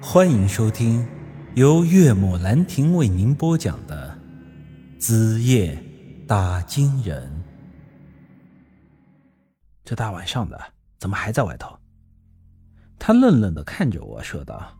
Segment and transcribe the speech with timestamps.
[0.00, 1.06] 欢迎收听
[1.54, 4.16] 由岳母兰亭为您播讲的
[5.00, 5.82] 《子夜
[6.28, 7.26] 打金人》。
[9.82, 10.60] 这大晚上的，
[10.98, 11.74] 怎么还在外头？
[12.98, 14.70] 他愣愣的看着我说道：“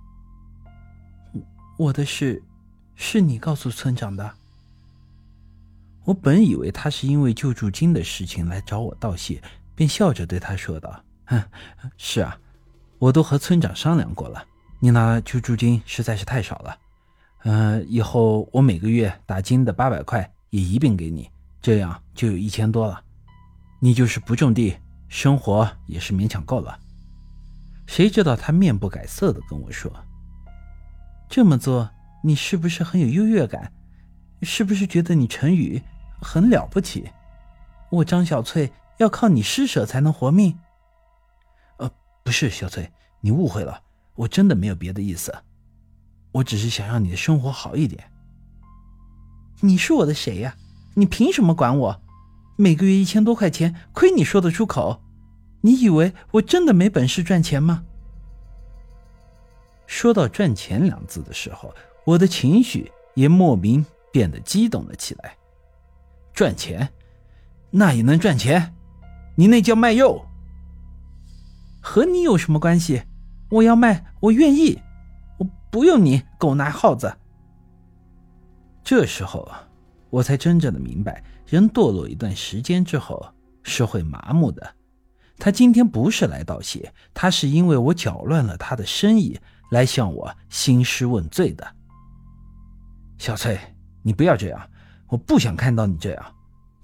[1.78, 2.42] 我的事，
[2.94, 4.34] 是你告诉村长的。”
[6.04, 9.42] 我本以为他是因为救助金的事情来找我道谢，
[9.74, 11.42] 便笑着对他说道：“哼，
[11.96, 12.38] 是啊，
[12.98, 14.46] 我都和村长商量过了。
[14.79, 16.79] 你那救助金实在是太少了，
[17.44, 21.30] 嗯，以后我每个月打金的八百块也一并给你，
[21.61, 23.02] 这样就有一千多了。
[23.80, 24.76] 你就是不种地，
[25.08, 26.79] 生活也是勉强够了。”
[27.86, 29.93] 谁知道他面不改色的跟我说
[31.29, 31.88] ：“这么做，
[32.22, 33.72] 你是不是很有优越感？
[34.42, 35.80] 是不是觉得你陈宇？”
[36.19, 37.11] 很了不起，
[37.91, 40.58] 我张小翠要靠你施舍才能活命。
[41.77, 41.91] 呃，
[42.24, 43.83] 不是小翠，你误会了，
[44.16, 45.34] 我真的没有别的意思，
[46.33, 48.10] 我只是想让你的生活好一点。
[49.60, 50.56] 你是我的谁呀？
[50.94, 52.02] 你凭什么管我？
[52.56, 55.02] 每个月一千多块钱，亏你说得出口？
[55.60, 57.84] 你以为我真的没本事赚钱吗？
[59.86, 65.36] 说到赚钱两字的时候，我的情绪也莫名变得激动了起来。
[66.32, 66.88] 赚钱，
[67.70, 68.74] 那也能赚钱？
[69.36, 70.26] 你那叫卖肉，
[71.80, 73.02] 和你有什么关系？
[73.48, 74.80] 我要卖，我愿意，
[75.39, 77.16] 我不用你狗拿耗子。
[78.83, 79.48] 这时候，
[80.11, 83.25] 我才真正的明白，人堕落一段时间之后
[83.62, 84.75] 是会麻木的。
[85.38, 89.38] 他今天不是来道谢，他是因为我搅乱了他的生意，
[89.70, 91.66] 来向我兴师问罪的。
[93.19, 93.58] 小翠，
[94.03, 94.70] 你不要这样。
[95.08, 96.34] 我不想看到你这样，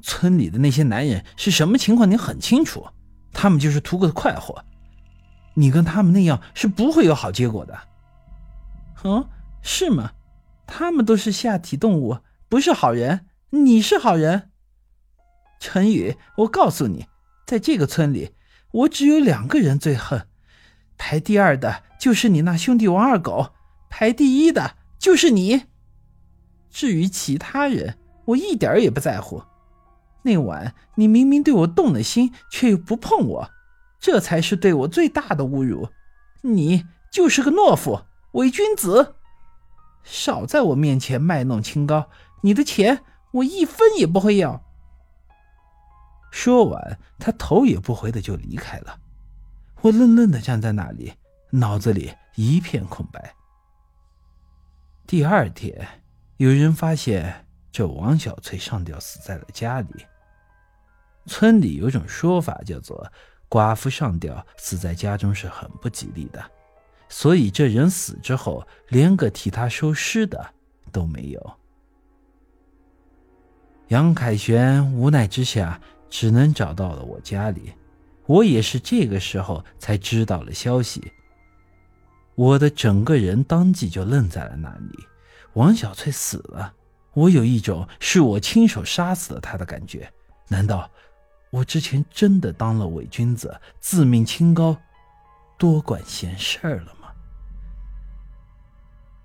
[0.01, 2.87] 村里的那些男人是什么情况，你很清楚，
[3.33, 4.65] 他们就是图个快活，
[5.55, 7.78] 你跟他们那样是不会有好结果的。
[9.03, 9.28] 哦，
[9.62, 10.12] 是吗？
[10.67, 13.27] 他们都是下体动物，不是好人。
[13.50, 14.50] 你是好人，
[15.61, 17.07] 陈宇，我告诉你，
[17.46, 18.30] 在这个村里，
[18.70, 20.27] 我只有两个人最恨，
[20.96, 23.52] 排第二的就是你那兄弟王二狗，
[23.91, 25.64] 排第一的就是你。
[26.70, 29.42] 至于其他人，我一点也不在乎。
[30.23, 33.51] 那晚你明明对我动了心，却又不碰我，
[34.02, 35.89] 这才是对我最大的侮辱。
[36.42, 38.02] 你就是个懦夫、
[38.33, 39.14] 伪君子，
[40.02, 42.11] 少在我面前卖弄清高。
[42.42, 43.05] 你的钱
[43.35, 44.62] 我一分也不会要。
[46.30, 48.98] 说完，他头也不回的就离开了。
[49.80, 51.14] 我愣愣的站在那里，
[51.51, 53.35] 脑子里一片空白。
[55.07, 56.02] 第二天，
[56.36, 57.46] 有人发现。
[57.73, 60.05] 这王小翠上吊死在了家里。
[61.24, 63.11] 村里有种说法叫做
[63.52, 66.42] “寡妇上吊死在家中是很不吉利的”，
[67.11, 70.42] 所以这人死之后连个替他收尸的
[70.90, 71.52] 都没有。
[73.89, 77.70] 杨凯旋无奈之下只能找到了我家里，
[78.24, 81.12] 我也是这个时候才知道了消息。
[82.35, 84.98] 我的整个人当即就愣在了那里，
[85.52, 86.73] 王小翠死了。
[87.12, 90.11] 我有一种是我亲手杀死了她的感觉，
[90.48, 90.91] 难道
[91.52, 94.74] 我之前真的当了伪君子，自命清高，
[95.58, 97.13] 多管闲事儿了吗？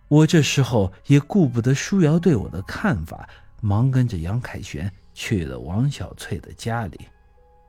[0.09, 3.29] 我这时候也顾不得舒瑶对我的看法，
[3.61, 7.07] 忙跟着杨凯旋去了王小翠的家里。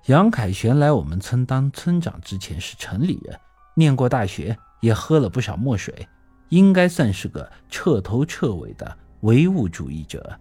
[0.07, 3.39] 杨凯旋来我们村当村长之前是城里人，
[3.75, 6.09] 念过大学，也喝了不少墨水，
[6.49, 8.99] 应该算是个彻头彻尾的。
[9.21, 10.37] 唯物主义者。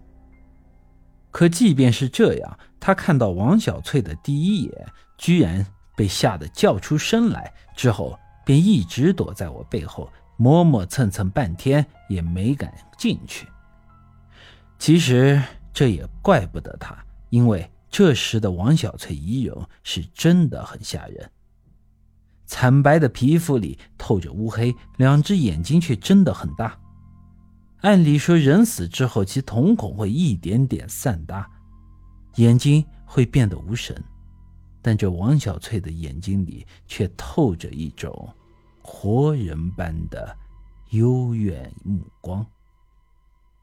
[1.30, 5.64] 可即便是这样，他看到王小翠的第一眼，居然
[5.96, 13.46] 被吓得叫出声来，之后便一直躲在我背后，磨磨蹭蹭半天也没敢进去。
[14.78, 16.96] 其实这也怪不得他，
[17.30, 21.30] 因为这时的王小翠仪容是真的很吓人，
[22.46, 26.78] 惨白的皮肤里透着乌黑，两只眼睛却真的很大。
[27.82, 31.48] 按理说，人死之后，其瞳孔会一点点散大，
[32.36, 34.02] 眼睛会变得无神，
[34.82, 38.34] 但这王小翠的眼睛里却透着一种
[38.82, 40.36] 活人般的
[40.90, 42.44] 幽怨目光。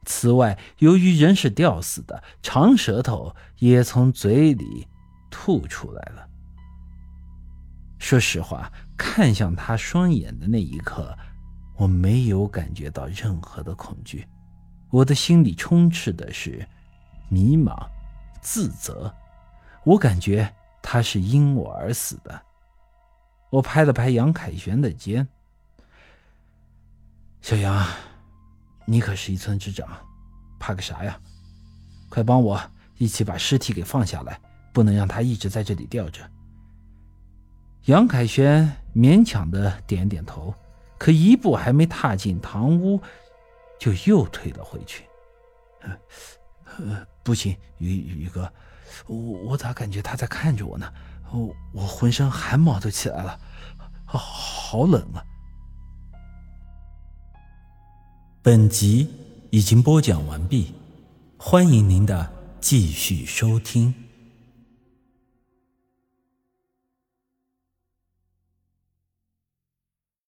[0.05, 4.87] 此外，由于人是吊死的，长舌头也从嘴里
[5.29, 6.25] 吐出来了。
[7.97, 11.17] 说实话，看向他双眼的那一刻。
[11.75, 14.27] 我没有感觉到任何的恐惧，
[14.89, 16.65] 我的心里充斥的是
[17.29, 17.75] 迷茫、
[18.41, 19.13] 自责。
[19.83, 20.51] 我感觉
[20.81, 22.41] 他是因我而死的。
[23.49, 25.27] 我拍了拍杨凯旋的肩
[27.41, 27.85] ：“小杨，
[28.85, 29.87] 你可是一村之长，
[30.59, 31.19] 怕个啥呀？
[32.09, 32.59] 快帮我
[32.97, 34.39] 一起把尸体给放下来，
[34.73, 36.21] 不能让他一直在这里吊着。
[37.85, 40.53] 杨凯旋勉强的点点头，
[40.97, 43.01] 可一步还没踏进堂屋，
[43.79, 45.03] 就又退了回去。
[47.23, 48.51] 不行，宇宇哥，
[49.07, 50.91] 我我咋感觉他在看着我呢？
[51.31, 53.39] 我我浑身汗毛都起来了，
[54.05, 55.25] 好冷啊！
[58.41, 59.09] 本集
[59.49, 60.75] 已经播讲完毕，
[61.37, 62.31] 欢迎您的
[62.61, 64.04] 继续收听。